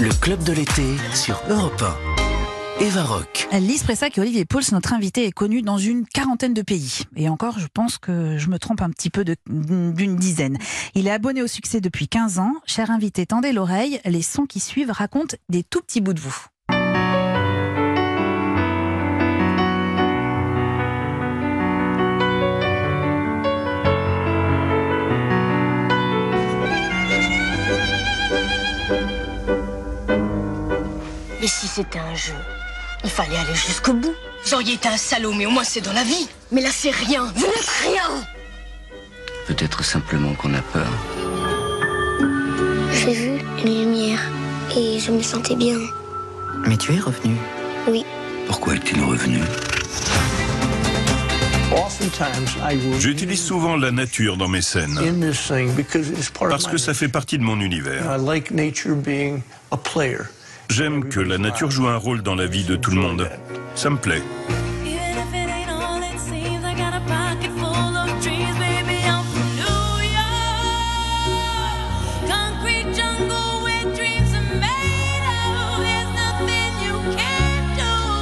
Le 0.00 0.10
club 0.20 0.44
de 0.44 0.52
l'été 0.52 0.84
sur 1.12 1.42
Europe 1.48 1.82
1. 2.78 2.84
Eva 2.84 3.02
Rock. 3.02 3.48
Lise 3.52 3.82
Pressac 3.82 4.16
et 4.16 4.20
Olivier 4.20 4.44
Pauls, 4.44 4.62
notre 4.70 4.92
invité, 4.92 5.24
est 5.24 5.32
connu 5.32 5.60
dans 5.60 5.78
une 5.78 6.06
quarantaine 6.06 6.54
de 6.54 6.62
pays. 6.62 7.00
Et 7.16 7.28
encore, 7.28 7.58
je 7.58 7.66
pense 7.66 7.98
que 7.98 8.38
je 8.38 8.48
me 8.48 8.60
trompe 8.60 8.80
un 8.80 8.90
petit 8.90 9.10
peu 9.10 9.24
d'une 9.24 10.16
dizaine. 10.16 10.56
Il 10.94 11.08
est 11.08 11.10
abonné 11.10 11.42
au 11.42 11.48
succès 11.48 11.80
depuis 11.80 12.06
15 12.06 12.38
ans. 12.38 12.54
Cher 12.64 12.92
invité, 12.92 13.26
tendez 13.26 13.50
l'oreille. 13.50 14.00
Les 14.04 14.22
sons 14.22 14.46
qui 14.46 14.60
suivent 14.60 14.92
racontent 14.92 15.36
des 15.48 15.64
tout 15.64 15.80
petits 15.80 16.00
bouts 16.00 16.12
de 16.14 16.20
vous. 16.20 16.46
Si 31.58 31.66
c'était 31.66 31.98
un 31.98 32.14
jeu 32.14 32.34
Il 33.02 33.10
fallait 33.10 33.36
aller 33.36 33.54
jusqu'au 33.54 33.92
bout. 33.92 34.14
Vous 34.44 34.54
auriez 34.54 34.74
été 34.74 34.88
un 34.88 34.96
salaud, 34.96 35.32
mais 35.32 35.46
au 35.46 35.50
moins 35.50 35.64
c'est 35.64 35.80
dans 35.80 35.92
la 35.92 36.04
vie. 36.04 36.28
Mais 36.52 36.60
là, 36.60 36.70
c'est 36.72 36.90
rien. 36.90 37.24
Vous 37.34 37.46
n'êtes 37.46 37.72
rien. 37.82 38.08
Peut-être 39.46 39.84
simplement 39.84 40.34
qu'on 40.34 40.54
a 40.54 40.62
peur. 40.62 40.86
J'ai 42.92 43.12
vu 43.12 43.40
une 43.64 43.80
lumière 43.80 44.20
et 44.76 45.00
je 45.00 45.10
me 45.10 45.22
sentais 45.22 45.56
bien. 45.56 45.78
Mais 46.66 46.76
tu 46.76 46.94
es 46.94 47.00
revenu. 47.00 47.36
Oui. 47.88 48.04
Pourquoi 48.46 48.74
est-il 48.76 49.02
revenu? 49.02 49.40
J'utilise 52.98 53.42
souvent 53.42 53.76
la 53.76 53.90
nature 53.90 54.36
dans 54.36 54.48
mes 54.48 54.62
scènes 54.62 54.98
parce 56.38 56.66
que 56.66 56.76
ça 56.76 56.94
fait 56.94 57.08
partie 57.08 57.38
de 57.38 57.42
mon 57.42 57.60
univers. 57.60 58.04
J'aime 60.70 61.08
que 61.08 61.18
la 61.18 61.38
nature 61.38 61.70
joue 61.70 61.88
un 61.88 61.96
rôle 61.96 62.22
dans 62.22 62.34
la 62.34 62.46
vie 62.46 62.64
de 62.64 62.76
tout 62.76 62.90
le 62.90 63.00
monde. 63.00 63.28
Ça 63.74 63.90
me 63.90 63.96
plaît. 63.96 64.22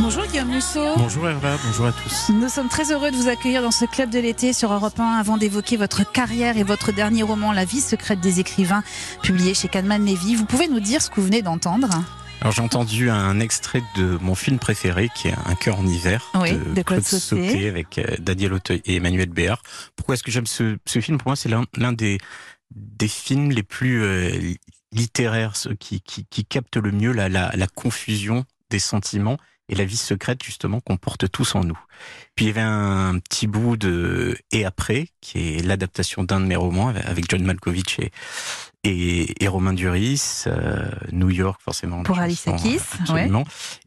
Bonjour 0.00 0.26
Guillaume 0.26 0.48
Musso. 0.48 0.80
Bonjour 0.96 1.28
Herva, 1.28 1.56
bonjour 1.64 1.86
à 1.86 1.92
tous. 1.92 2.32
Nous 2.32 2.48
sommes 2.48 2.68
très 2.68 2.90
heureux 2.90 3.12
de 3.12 3.16
vous 3.16 3.28
accueillir 3.28 3.62
dans 3.62 3.70
ce 3.70 3.84
club 3.84 4.10
de 4.10 4.18
l'été 4.18 4.52
sur 4.52 4.72
Europe 4.72 4.98
1 4.98 5.04
avant 5.04 5.36
d'évoquer 5.36 5.76
votre 5.76 6.10
carrière 6.10 6.56
et 6.56 6.64
votre 6.64 6.90
dernier 6.90 7.22
roman 7.22 7.52
La 7.52 7.64
vie 7.64 7.80
secrète 7.80 8.20
des 8.20 8.40
écrivains 8.40 8.82
publié 9.22 9.54
chez 9.54 9.68
Kahneman 9.68 10.04
Levy. 10.04 10.34
Vous 10.34 10.46
pouvez 10.46 10.66
nous 10.66 10.80
dire 10.80 11.00
ce 11.00 11.10
que 11.10 11.16
vous 11.16 11.26
venez 11.26 11.42
d'entendre? 11.42 12.02
Alors 12.40 12.52
j'ai 12.54 12.62
entendu 12.62 13.10
un 13.10 13.38
extrait 13.38 13.82
de 13.96 14.16
mon 14.22 14.34
film 14.34 14.58
préféré 14.58 15.10
qui 15.14 15.28
est 15.28 15.34
Un 15.44 15.54
cœur 15.54 15.78
en 15.78 15.86
hiver 15.86 16.30
Oui, 16.34 16.52
de 16.74 16.82
Claude 16.82 17.02
Sauté. 17.02 17.68
avec 17.68 17.98
euh, 17.98 18.16
Daniel 18.18 18.54
Auteuil 18.54 18.80
et 18.86 18.96
Emmanuel 18.96 19.28
Béard. 19.28 19.62
Pourquoi 19.94 20.14
est-ce 20.14 20.22
que 20.22 20.30
j'aime 20.30 20.46
ce, 20.46 20.78
ce 20.86 21.00
film? 21.00 21.18
Pour 21.18 21.28
moi, 21.28 21.36
c'est 21.36 21.50
l'un 21.50 21.64
l'un 21.76 21.92
des, 21.92 22.16
des 22.70 23.08
films 23.08 23.50
les 23.50 23.62
plus 23.62 24.02
euh, 24.02 24.54
littéraires, 24.92 25.54
ceux 25.54 25.74
qui, 25.74 26.00
qui, 26.00 26.24
qui 26.24 26.44
captent 26.46 26.78
le 26.78 26.92
mieux 26.92 27.12
la, 27.12 27.28
la, 27.28 27.50
la 27.54 27.66
confusion 27.66 28.44
des 28.70 28.78
sentiments 28.78 29.36
et 29.70 29.74
la 29.76 29.84
vie 29.86 29.96
secrète 29.96 30.42
justement 30.44 30.80
qu'on 30.80 30.98
porte 30.98 31.30
tous 31.30 31.54
en 31.54 31.64
nous. 31.64 31.78
Puis 32.34 32.44
il 32.44 32.48
y 32.48 32.50
avait 32.50 32.60
un 32.60 33.18
petit 33.20 33.46
bout 33.46 33.76
de 33.78 34.36
Et 34.50 34.64
après, 34.66 35.08
qui 35.22 35.56
est 35.56 35.62
l'adaptation 35.64 36.24
d'un 36.24 36.40
de 36.40 36.46
mes 36.46 36.56
romans 36.56 36.88
avec 36.88 37.24
John 37.30 37.42
Malkovich 37.44 37.98
et, 38.00 38.10
et, 38.84 39.42
et 39.44 39.48
Romain 39.48 39.72
Duris, 39.72 40.44
euh, 40.46 40.90
New 41.12 41.30
York 41.30 41.60
forcément. 41.62 42.02
Pour 42.02 42.18
Alice 42.18 42.44
Keys, 42.62 42.80
absolument. 43.00 43.44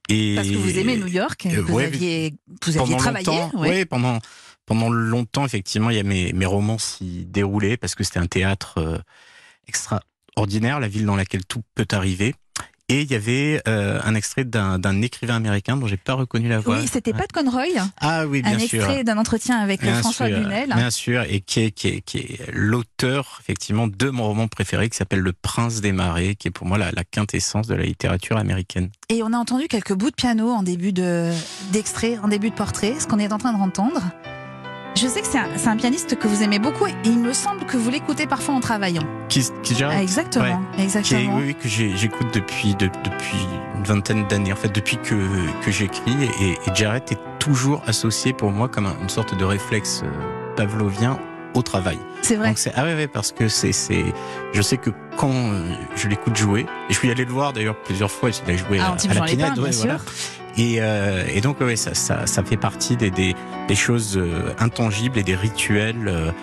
Et 0.10 0.36
Parce 0.36 0.48
que 0.48 0.56
vous 0.56 0.80
aimez 0.80 0.98
New 0.98 1.08
York, 1.08 1.46
Euh, 1.48 1.62
vous 1.62 1.74
ouais, 1.76 1.86
aviez, 1.86 2.34
vous 2.66 2.78
aviez 2.78 2.98
travaillé. 2.98 3.28
ouais. 3.54 3.70
ouais, 3.70 3.86
pendant 3.86 4.20
pendant 4.66 4.90
longtemps 4.90 5.46
effectivement, 5.46 5.90
il 5.90 5.98
y 5.98 6.00
a 6.00 6.04
mes, 6.04 6.32
mes 6.32 6.46
romans 6.46 6.78
s'y 6.78 7.26
déroulaient 7.26 7.76
parce 7.76 7.96
que 7.96 8.06
c'était 8.06 8.20
un 8.20 8.28
théâtre 8.28 8.78
euh, 8.78 8.98
extraordinaire, 9.68 10.80
la 10.80 10.88
ville 10.88 11.06
dans 11.06 11.16
laquelle 11.18 11.46
tout 11.46 11.62
peut 11.76 11.88
arriver. 11.92 12.36
Et 12.94 13.02
il 13.02 13.12
y 13.12 13.16
avait 13.16 13.60
euh, 13.68 14.00
un 14.04 14.14
extrait 14.14 14.44
d'un 14.44 15.02
écrivain 15.02 15.36
américain 15.36 15.78
dont 15.78 15.88
j'ai 15.88 15.98
pas 15.98 16.14
reconnu 16.14 16.48
la 16.48 16.60
voix. 16.60 16.78
Oui, 16.78 16.88
c'était. 16.88 17.12
Pat 17.12 17.32
Conroy, 17.32 17.66
Ah 18.00 18.28
oui, 18.28 18.44
bien 18.44 18.54
un 18.56 18.60
sûr. 18.60 18.84
extrait 18.84 19.04
d'un 19.04 19.18
entretien 19.18 19.58
avec 19.58 19.82
Bien 19.82 19.96
François 20.00 20.28
sûr, 20.28 20.38
Lunel. 20.38 20.72
Bien 20.76 20.92
sûr, 20.92 21.24
et 21.24 21.42
qui 21.42 21.62
est, 21.62 21.72
qui 21.72 21.88
est, 21.88 22.02
qui 22.02 22.20
est 22.20 22.40
l'auteur, 22.52 23.40
effectivement, 23.42 23.88
de 23.88 24.10
mon 24.12 24.26
roman 24.28 24.48
préféré 24.48 24.90
qui 24.90 24.98
s'appelle 24.98 25.22
Le 25.22 25.34
Prince 25.34 25.82
des 25.82 25.92
Marais, 25.92 26.36
qui 26.36 26.50
est 26.50 26.52
pour 26.52 26.68
moi 26.68 26.78
la, 26.78 26.92
la 26.92 27.04
quintessence 27.04 27.66
de 27.66 27.74
la 27.74 27.84
littérature 27.84 28.38
américaine. 28.38 28.90
Et 29.10 29.24
on 29.24 29.34
a 29.34 29.38
entendu 29.38 29.68
quelques 29.68 29.94
bouts 29.94 30.12
de 30.12 30.16
piano 30.16 30.52
en 30.52 30.62
début 30.62 30.94
de 30.94 31.32
d'extrait, 31.72 32.20
en 32.20 32.28
début 32.28 32.52
de 32.52 32.56
portrait, 32.56 32.94
ce 33.00 33.08
qu'on 33.08 33.18
est 33.20 33.32
en 33.34 33.40
train 33.40 33.54
de 33.54 33.58
entendre. 33.58 34.02
Je 34.96 35.08
sais 35.08 35.22
que 35.22 35.28
c'est 35.28 35.68
un, 35.68 35.76
pianiste 35.78 36.18
que 36.18 36.28
vous 36.28 36.44
aimez 36.44 36.60
beaucoup 36.60 36.86
et 36.88 36.94
il 37.04 37.18
me 37.20 37.34
semble 37.34 37.66
que 37.66 37.78
vous 37.78 37.90
l'écoutez 37.90 38.28
parfois 38.28 38.54
en 38.56 38.60
travaillant. 38.60 39.02
Qui, 39.28 39.44
qui 39.64 39.76
Ah, 39.84 40.02
exactement, 40.02 40.44
Ouais. 40.46 40.78
Qui 40.78 40.84
exactement. 40.84 41.36
oui, 41.38 41.44
oui, 41.48 41.56
que 41.56 41.68
j'écoute 41.68 42.28
depuis, 42.34 42.76
de- 42.76 42.86
depuis 43.04 43.38
une 43.76 43.84
vingtaine 43.84 44.28
d'années, 44.28 44.54
en 44.54 44.56
fait, 44.56 44.74
depuis 44.74 44.98
que, 44.98 45.16
que 45.66 45.72
j'écris. 45.72 46.14
Et, 46.40 46.52
et 46.52 46.76
Jarrett 46.76 47.12
est 47.12 47.20
toujours 47.40 47.82
associé 47.88 48.34
pour 48.34 48.52
moi 48.52 48.68
comme 48.70 48.86
un- 48.86 48.96
une 49.02 49.10
sorte 49.10 49.36
de 49.36 49.44
réflexe 49.44 50.04
euh, 50.06 50.56
pavlovien 50.56 51.18
au 51.54 51.62
travail. 51.62 51.98
C'est 52.22 52.36
vrai. 52.36 52.50
Donc 52.50 52.58
ah 52.76 52.84
ouais, 52.84 52.96
ouais 52.96 53.08
parce 53.08 53.32
que 53.32 53.48
c'est 53.48 53.72
c'est 53.74 54.06
je 54.54 54.62
sais 54.62 54.78
que 54.78 54.90
quand 55.18 55.32
euh, 55.34 55.64
je 55.96 56.08
l'écoute 56.08 56.36
jouer 56.36 56.62
et 56.90 56.94
je 56.94 56.98
suis 56.98 57.12
allé 57.12 57.26
le 57.26 57.32
voir 57.32 57.54
d'ailleurs 57.54 57.76
plusieurs 57.84 58.10
fois 58.12 58.30
il 58.30 58.52
a 58.54 58.58
joué 58.58 58.80
Ah, 58.80 58.96
à, 59.08 59.12
à 59.12 59.14
la 59.14 59.36
bien 59.36 59.54
ouais, 59.62 59.72
voilà. 59.72 59.98
et 60.58 60.78
euh, 60.80 61.24
et 61.28 61.42
donc 61.42 61.60
ouais 61.62 61.76
ça 61.76 61.94
ça 61.94 62.26
ça 62.26 62.44
fait 62.44 62.58
partie 62.58 62.96
des 62.96 63.12
des, 63.12 63.36
des 63.68 63.76
choses 63.76 64.18
euh, 64.18 64.54
intangibles 64.60 65.18
et 65.20 65.24
des 65.24 65.36
rituels 65.36 66.34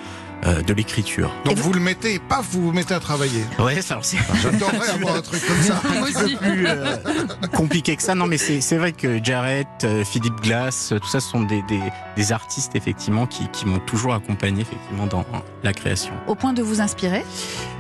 euh, 0.47 0.63
de 0.63 0.73
l'écriture. 0.73 1.35
Donc 1.45 1.59
vous 1.59 1.73
le 1.73 1.81
mettez 1.81 2.15
et 2.15 2.19
paf, 2.19 2.47
vous 2.51 2.63
vous 2.63 2.73
mettez 2.73 2.95
à 2.95 3.01
travailler. 3.01 3.45
Ouais, 3.59 3.81
ça 3.83 3.95
alors, 3.95 4.05
c'est 4.05 4.19
J'adorerais 4.43 4.89
avoir 4.95 5.17
un 5.17 5.23
truc 5.23 5.43
comme 5.47 5.63
ça. 5.63 5.77
un 5.85 6.03
peu 6.03 6.37
plus 6.39 6.67
euh, 6.67 6.97
compliqué 7.55 7.97
que 7.97 8.03
ça. 8.03 8.15
Non, 8.15 8.27
mais 8.27 8.39
c'est 8.39 8.61
c'est 8.61 8.77
vrai 8.77 8.93
que 8.93 9.23
Jarrett, 9.23 9.67
euh, 9.85 10.05
Philippe 10.05 10.41
Glass, 10.41 10.95
tout 11.01 11.09
ça 11.09 11.21
ce 11.21 11.29
sont 11.29 11.43
des, 11.43 11.63
des, 11.63 11.81
des 12.17 12.33
artistes 12.33 12.75
effectivement 12.77 13.27
qui, 13.27 13.49
qui 13.49 13.67
m'ont 13.67 13.81
toujours 13.81 14.15
accompagné 14.15 14.63
effectivement 14.63 15.07
dans 15.07 15.25
la 15.63 15.73
création. 15.73 16.13
Au 16.27 16.35
point 16.35 16.53
de 16.53 16.63
vous 16.63 16.81
inspirer? 16.81 17.25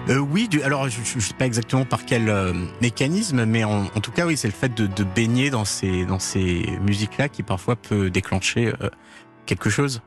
Euh, 0.08 0.18
oui, 0.18 0.48
du, 0.48 0.62
alors 0.62 0.88
je 0.88 0.98
ne 1.00 1.20
sais 1.20 1.34
pas 1.34 1.46
exactement 1.46 1.84
par 1.84 2.04
quel 2.04 2.28
euh, 2.28 2.52
mécanisme, 2.80 3.44
mais 3.44 3.64
en, 3.64 3.84
en 3.84 4.00
tout 4.00 4.10
cas 4.12 4.26
oui, 4.26 4.36
c'est 4.36 4.48
le 4.48 4.54
fait 4.54 4.74
de, 4.74 4.86
de 4.86 5.04
baigner 5.04 5.50
dans 5.50 5.64
ces 5.64 6.04
dans 6.06 6.18
ces 6.18 6.78
musiques-là 6.82 7.28
qui 7.28 7.42
parfois 7.42 7.76
peut 7.76 8.10
déclencher 8.10 8.72
euh, 8.82 8.88
quelque 9.46 9.68
chose. 9.70 9.98